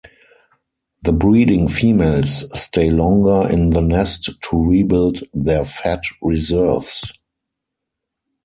The 1.03 1.11
breeding 1.11 1.67
females 1.67 2.45
stay 2.59 2.89
longer 2.89 3.47
in 3.53 3.69
the 3.69 3.81
nest 3.83 4.31
to 4.49 4.57
rebuild 4.59 5.19
their 5.31 5.63
fat 5.63 6.01
reserves. 6.23 7.03